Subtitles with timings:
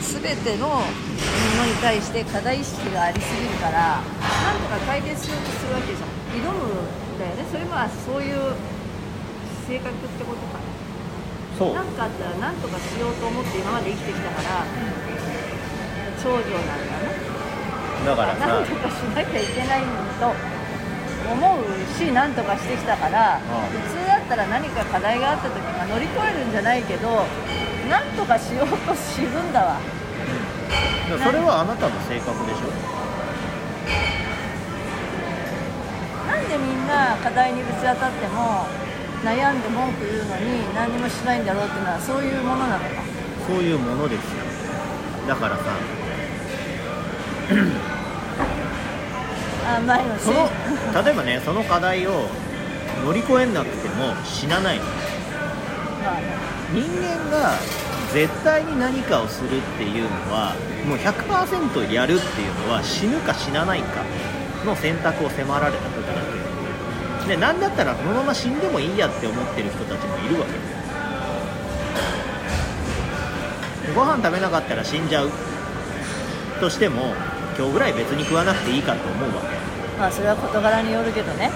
[0.00, 6.08] 全てのものに対して課題意識がありすぎるからなんとか解決しようとするわけじゃん。
[6.32, 6.64] 挑む
[7.16, 7.44] んだよね。
[7.50, 8.56] それはそういう
[9.68, 10.58] 性格ってことか。
[10.58, 10.64] な
[11.58, 11.74] そう。
[11.74, 14.64] なんかあったら何とかしようと思って今まで生きてきたから
[16.22, 17.32] 長女なんだな。
[18.02, 19.82] だからさ何とかしなきゃいけない
[20.18, 20.34] と
[21.30, 27.24] 思うし何とかしてきたから普通だったら何か課題があった時まあ乗り越えるんじゃないけど
[27.92, 29.76] 何とかしようとするんだわ。
[31.22, 32.72] それはあなたの性格でしょ。
[36.26, 38.64] なんでみんな課題にぶち当たっても
[39.22, 43.02] 悩んで文句言うのに何にもしないんだろうっていうのはそういうものなのか。
[43.46, 44.40] そういうものですよ。
[45.28, 45.62] だからさ。
[49.66, 50.48] あ前のその
[51.04, 52.26] 例えばねその課題を
[53.04, 54.84] 乗り越えなくても死なないの。
[56.02, 56.40] まあね。
[56.72, 57.52] 人間が
[58.12, 60.54] 絶対に何かをするっていうのは
[60.86, 64.02] もう100%やるっていうのは死ぬか死なないか
[64.64, 66.12] の選択を迫られた時だ
[67.24, 70.52] けで何だったらこのまま死んでもいいやって思ってる人たちもいるわけ。
[73.94, 75.30] ご飯食べなかったら死んじゃう。
[76.60, 77.14] としても
[77.56, 79.48] 今日ぐらい別に食わなくていいかと思うわけ。
[79.98, 81.50] まあそれは事柄によるけどね。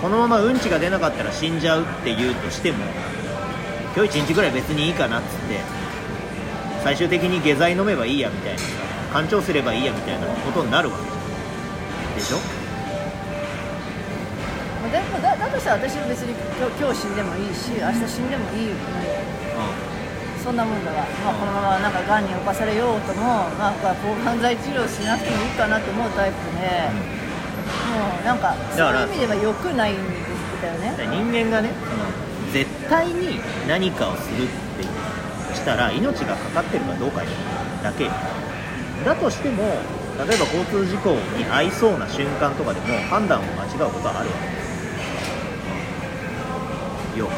[0.00, 2.84] このままうんちが出なかったら死んじゃうって言うとしても
[3.94, 5.60] 今日一日ぐらい別にいいかなっつって
[6.82, 8.66] 最終的に下剤飲めばいいやみたいなさ
[9.12, 11.04] 干潮すればいいやみたいなことになるわけ。
[12.18, 12.38] でしょ？
[12.38, 12.40] う
[14.88, 18.74] んでもだだとしたら私は別に今日今日死んでもいいし明日死んでもいいよ
[20.44, 26.90] そんなもんだわ、まあ、このままなんかがんに侵されようともなんか抗がん剤治療しなくてもいいかなと思うタイプで、
[27.96, 30.94] もうなんかそういう意味では良くないんですだよね。
[30.98, 32.04] で人間がねその
[32.54, 34.84] 絶対に何かをするって
[35.56, 37.24] したら命がかかってるかどうか
[37.82, 38.08] だけ。
[39.04, 44.46] だとしても例えば交通事故に遭いそうな瞬間とかでも判断を間違うことはあるわけ。
[44.46, 44.62] で
[47.14, 47.28] すよ、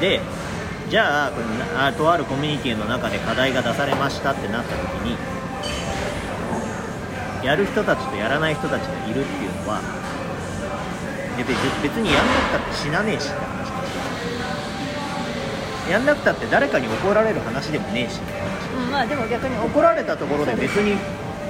[0.00, 0.20] で
[0.88, 1.46] じゃあこれ
[1.76, 5.16] あとあるコミュニティの中で課題が出されましたってなった時に
[7.44, 9.80] やる人たちとやらない人たちがいるっていうのは
[11.38, 13.68] や別別にやんなくたって死なねえしって話。
[13.70, 13.74] だ
[15.86, 18.18] しやんなくたって誰かに怒られる話でもねえし。
[18.18, 20.96] って話うんまあでも逆に怒られたところで別に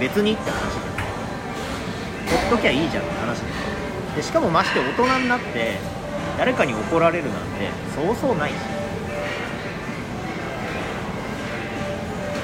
[0.01, 0.81] 別にって話だ
[2.31, 3.45] ほっときゃいいじゃんって話だ
[4.17, 5.79] でしかもまして大人になって
[6.39, 8.55] 誰かに怒られるなんてそうそうないし。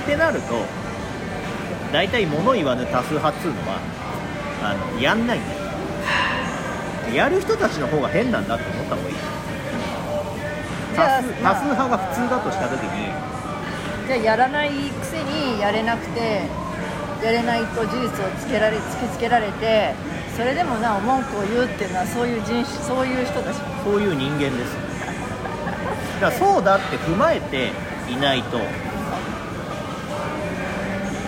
[0.03, 0.65] ってなると
[1.93, 3.79] 大体物言わぬ多数派っつうのは
[4.63, 5.70] あのやんないんだよ
[7.15, 9.15] やる人たちの方が変なんだって思った方がいい。
[10.95, 11.55] じゃあ多数まあ。
[11.55, 13.13] 多数派が普通だとした時に。
[14.07, 16.43] じゃあやらないくせにやれなくて
[17.23, 19.95] やれないと事実をつけられ突きつけられて
[20.37, 23.59] それでもなお文句を言うっていうのはそういう人種そういう人たち。
[23.85, 24.75] そういう人間です。
[26.21, 27.71] だからそうだって踏まえて
[28.11, 28.59] いないと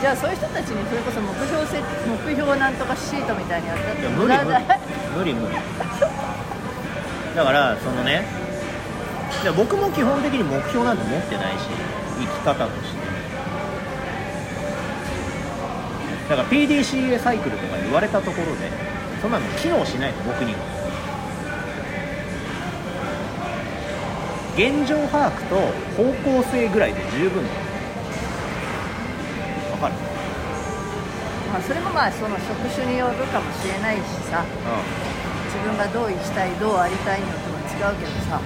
[0.03, 4.59] じゃあそういう人たちにそれこそ目標せ目標なんとかシートみたいにやったっいてや無理無理。
[5.17, 5.55] 無理無理。
[7.37, 8.27] だからそのね
[9.45, 11.69] いや僕も基本的に目標なんて持ってないし
[12.19, 13.03] 生き方として。
[16.31, 18.73] だから PDCA サイクルとか言われたところで
[19.21, 20.59] そんなの機能しないの僕には。
[24.57, 25.55] 現状把握と
[25.97, 26.13] 方
[26.43, 27.45] 向性ぐらいで十分。
[27.45, 27.62] わ
[31.67, 34.45] それもまあその職種によるかもしれないしさ。
[35.53, 38.41] 自分がどう生きたいどうありたいによっても違うけどさ。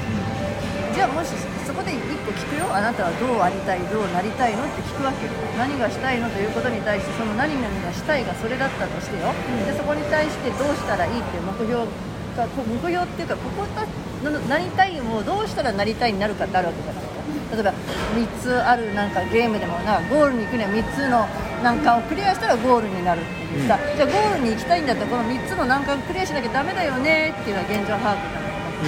[0.93, 1.31] じゃあもし
[1.62, 2.66] そこで一個聞くよ。
[2.75, 4.66] あなたはどうありたいどうなりたいの？
[4.66, 5.32] って聞くわけよ。
[5.56, 9.31] 何がしたいのということに対してその何々がしたいがそれだったとしてよ、
[9.65, 11.87] でそこに対してどうしたらいいっていう目標
[12.34, 13.87] が目標っていうかここだ
[14.31, 17.06] のなりたいをどうしたらなりたいになるかってあるわけじゃない
[17.54, 17.72] 例えば
[18.19, 21.28] 3つあるなんかゲームでもなゴールに行くには3つの
[21.62, 28.47] 難関をクリアしたらゴールになるっていうさ、じゃあゴールに行きたいんだったらこの3つの難関をクリアしなきゃダメだよねっていうのは現状把握なの
[28.82, 28.84] う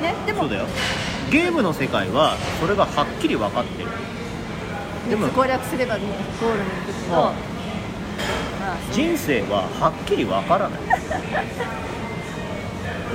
[0.00, 0.02] ん。
[0.02, 0.66] ねでもそうだよ。
[1.30, 3.88] ゲームの世界はそれがはっきり分かってる。
[5.10, 7.12] でも3つ攻略すればゴールに行くけど、うん。
[7.12, 7.32] まあ
[8.92, 10.80] 人生ははっきり分からない。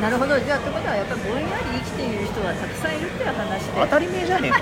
[0.01, 0.37] なるほど。
[0.39, 3.81] じゃあってことはやっぱりぼんやり生きている人はたくさんいるっていう話で。
[3.81, 4.59] 当たり前じゃねえか。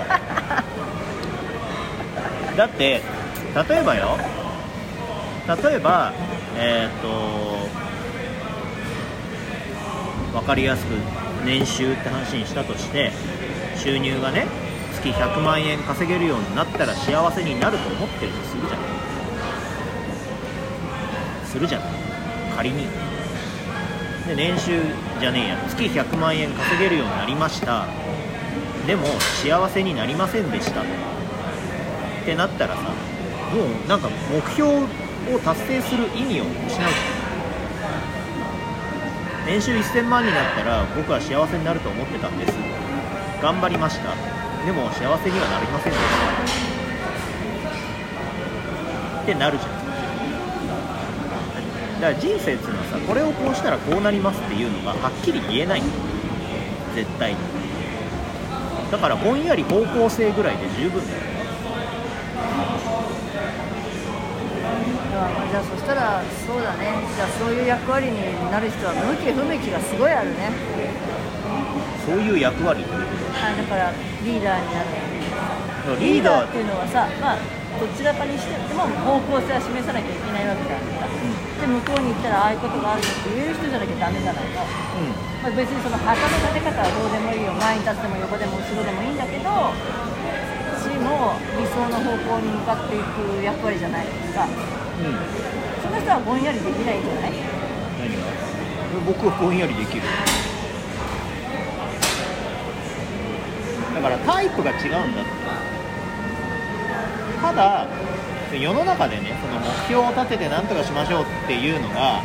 [2.56, 3.02] だって
[3.54, 4.18] 例えばよ。
[5.62, 6.12] 例えば
[6.56, 7.08] えっ、と
[10.38, 10.90] 分かりやすく
[11.44, 13.12] 年収って話にしたとして
[13.76, 14.46] 収入がね
[14.94, 18.78] 月月100万円稼げるようになったら幸せになると思ってるとするじゃない。
[21.44, 21.88] するじゃない。
[22.56, 22.86] 仮に。
[24.26, 24.80] で年収
[25.20, 25.58] じゃねえや。
[25.68, 27.86] 月100万円稼げるようになりました。
[28.86, 29.06] でも
[29.42, 30.80] 幸せになりませんでした。
[30.80, 30.84] っ
[32.24, 32.93] てなったらさ
[33.52, 34.86] もうなんか目標を
[35.44, 36.68] 達成する意味を失う。
[36.68, 36.90] じゃん
[39.46, 42.52] 年収1000万になったら僕は幸せになると思ってたんです。
[43.42, 44.14] 頑張りました。
[44.64, 46.04] でも幸せにはなりませんでし
[49.16, 49.22] た。
[49.22, 49.70] ってなるじゃん。
[52.00, 55.82] だから人生っていうのはさこれをこうしたらこうなりますっていうのがはっきり言えない。
[56.94, 57.38] 絶対に。
[58.90, 61.33] だからぼんやり方向性ぐらいで十分だよ。
[65.14, 66.98] あじゃあそしたらそうだね。
[67.14, 68.18] じゃあそういう役割に
[68.50, 70.50] なる人は向き不向きがすごいあるね。
[72.04, 73.92] そういう役割ってこあだから
[74.24, 74.92] リーダーになる
[75.88, 77.38] とリーダーっていうのはさまあ
[77.80, 81.04] どちらかにしても方向性は示さなきゃいけないわけだか。
[81.04, 85.16] らで向こうに行ったらああいうことがあるよって言える人じゃなきゃダメじゃないの、うん。
[85.42, 89.48] まあ、別にその旗の立て方はどうでもいいよ前に立っても横でも後ろでもいいんだけど
[90.84, 94.44] チームを理想の方向に向かっていく役割じゃないですか。
[94.44, 94.83] うん
[95.82, 97.32] その人はぼんやりできないんじゃない？
[97.32, 98.22] 何が？
[99.06, 100.02] 僕はぼんやりできる。
[103.94, 105.30] だからタイプが違うんだって
[107.40, 107.86] ただ
[108.52, 112.20] 世の中でねその目標を立てて何とかしましょうっていうのが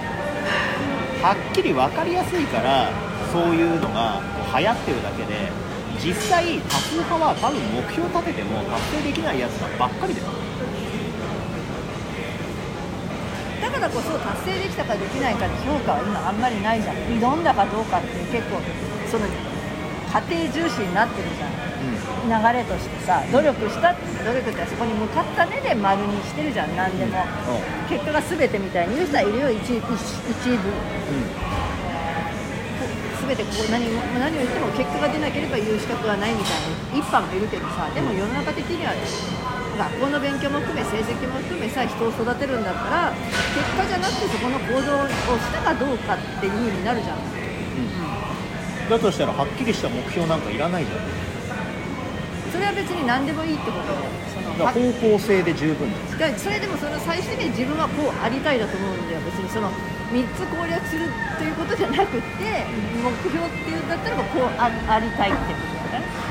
[1.21, 2.89] はっきり分かりやすいから
[3.31, 4.19] そういうのが
[4.57, 5.51] 流行ってるだけで
[6.01, 10.27] 実際多数派は多分目標立てても達成できないやつばっかりだよ
[13.62, 16.95] だからこそ達成できたかできないかで評価は今あんまりないじゃん。
[17.15, 18.59] 挑んだかどうかっていう結構
[19.07, 19.25] その
[20.11, 21.55] 過程重視になってるじゃん。
[22.19, 22.99] 流れとして。
[23.07, 26.75] さ努力した努力ってそこに向かったねで丸にしてるじゃん。
[26.75, 27.23] 何でも。
[27.87, 29.49] 結果が全てみたいに言う人はいるよ。
[29.49, 29.87] 一一一部。
[33.29, 36.51] 全てこう何も何を言っても結果が出なければ言う資格はないみたい
[36.91, 36.99] な。
[36.99, 37.87] 一般がいるけどさ。
[37.95, 38.91] でも世の中的には
[39.79, 43.13] 学校の勉強も含め成績も含めさ人を育てるんだったら
[43.55, 47.17] 結果じゃなくてそこの行動をしたかどうかっていう風になるじゃん。
[48.89, 50.99] だとしたらはっきりした目標なんかいらないじゃん。
[52.51, 54.03] それは別に何でもいいってことで
[54.35, 55.87] その方向性で十分。
[56.19, 59.21] だよだそれでもその最終的に自分はこうありたいだと思うんだよ。
[59.23, 59.71] 別にその
[60.11, 61.07] 3つ攻略する
[61.39, 62.67] ということじゃなくって
[62.99, 66.28] 目標っていうんだったらばこうあありたいってことだよね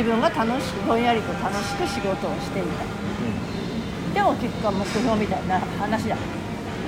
[0.00, 6.16] 自分が楽しくぼんやりと楽しく仕事をしていたでも結果目標みたいな話だ。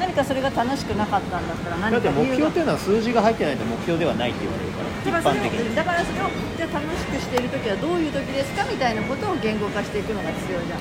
[0.00, 2.48] 何かそれが楽しくなかったんだったらだって何か理由が。
[2.48, 4.88] 目標っていうのは数字が入ってないと目標ではないって言われるから
[5.20, 5.70] 一般的に。
[5.70, 10.80] をだからそれをじゃあ楽しくしている時はどういう時ですかみたいなことを言語化していくのが必要じゃ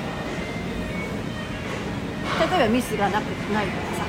[2.48, 4.08] 例えばミスがなくないとか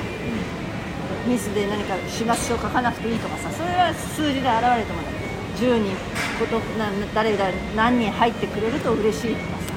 [1.28, 9.58] ミスで何か始末書を書かなくていいとかさそれは数字で現れると思うんだよ10人ことな誰々何人入ってくれると嬉しいとか？
[9.58, 9.74] さ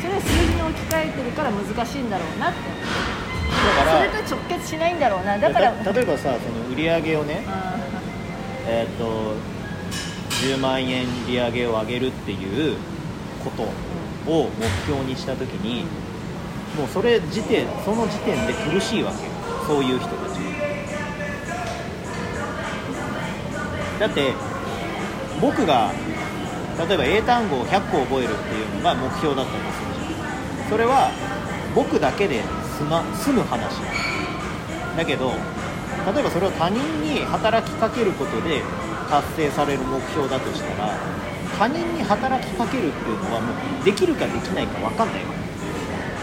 [0.00, 2.58] それは数字に置き換えてるから難しいんだろうなって。
[2.58, 5.72] だからそれと直結しないんだろうなだから。
[5.72, 7.76] だ例えばさその売り上げをねあ
[8.66, 9.34] えーっと
[10.44, 12.76] 10万円売り上げを上げるっていう
[13.42, 13.62] こと
[14.30, 15.84] を目標にした時に
[16.76, 19.32] もうそれ時点その時点で苦しいわけよ。
[19.66, 20.36] そういう人たち。
[23.98, 24.34] だって
[25.40, 25.92] 僕が
[26.88, 31.10] 例えば英単語を100個覚えるっていうのが目標だったとするじゃんそれは
[31.74, 32.42] 僕だけで
[32.78, 33.80] 済,、ま、済む話。
[34.96, 35.30] だけど
[36.14, 38.62] 例えばそれを他人に働きかけることで
[39.10, 40.94] 達成される目標だとしたら
[41.58, 45.32] 他人に働きかけるっていうのはもうできるかできないか分かんないわ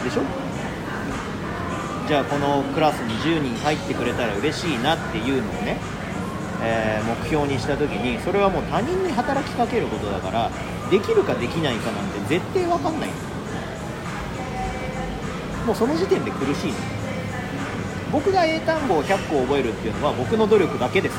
[0.02, 0.10] け。
[0.10, 0.24] でしょ？
[2.08, 5.78] じゃあこのクラスに10人入ってくれたら嬉しいなっていうのをね、
[6.64, 10.52] えー目標にした時にそれはもう他人に働きかけることだから
[10.90, 13.10] できるかできないかなんて絶対分かんない。
[15.66, 16.78] もうその時点で苦しいの。
[18.12, 21.16] 僕が英単語を100個覚えるっていうのは僕の努力だけです。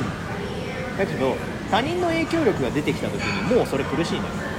[0.99, 1.37] だけど
[1.71, 4.54] 他人の影響力が出てきた時にもうそれ苦しいのよ。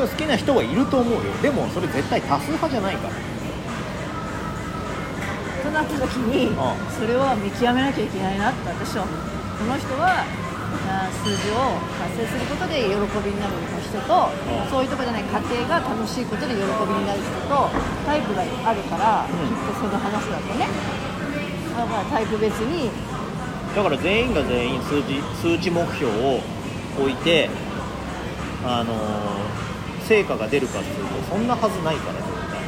[0.00, 1.20] それ好きな人はいると思うよ。
[1.42, 3.14] でもそれ絶対多数派じゃないから。
[5.60, 6.48] となった時に
[6.96, 9.16] それを見極めなきゃいけないなって私は思う。
[9.60, 10.24] この人は
[10.88, 17.68] な数字を達成することで喜びになる人と、うんそういうとこじゃない家庭が楽しいことで喜びになる人と
[18.08, 19.52] タイプがあるから、うん。
[19.52, 20.64] きっとその話だとね。
[21.76, 22.88] だからタイプ別に。
[23.76, 26.40] だから全員が全員数字数値目標を
[26.98, 27.50] 置いて
[28.64, 29.49] あのー
[30.10, 32.14] 成果が出るかっていうとそんなはずないから。
[32.14, 32.58] 絶対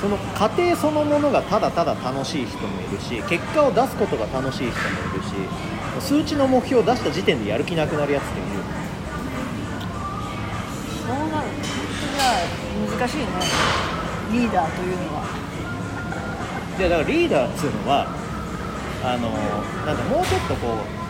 [0.00, 5.34] その過程そのものがただただ楽しい人もいるし結果を出すことが楽しい人もいるし
[6.00, 8.48] 数値の目標を出した時点でやる気なくなるやつっている。
[11.06, 13.26] そうなるじゃ難しいね。
[14.32, 15.24] リーダーというのは。
[16.78, 18.08] でだからリーダーっていうのは
[19.04, 19.28] あの
[19.84, 21.03] なんかもうちょっとこう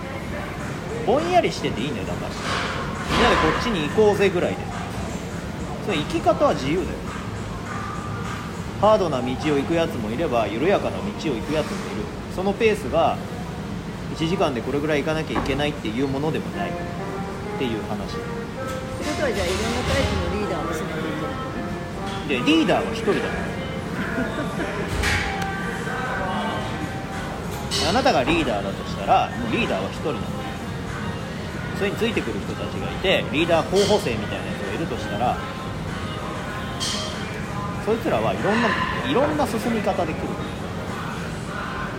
[1.07, 2.31] ぼんやりしてていいのよだから。
[2.31, 4.59] みんなでこっちに行こうぜぐらいで。
[5.87, 6.89] それ生き方は自由だよ。
[8.81, 12.05] ハードな道を行くやつもいれば緩やかな道を行くやつもいる。
[12.35, 13.17] そのペースが
[14.17, 16.71] 1時間でこれぐらい行かなきゃいけないっていうものでもない。
[16.71, 16.73] っ
[17.59, 18.17] ていう話。
[18.17, 18.25] って
[19.05, 20.95] ことはじゃあいろんなタイプのリーダーをすれば
[22.25, 23.35] いでリーダーは1人だから
[27.87, 30.44] あなたがリーダーだとしたらもうリーダーは1人なの
[31.79, 35.37] それについてくる人たちがいてリーダー候補生みたいな人がいるとしたら
[37.85, 38.69] そいつらはいろんな
[39.07, 40.54] いろんな進み方で来る。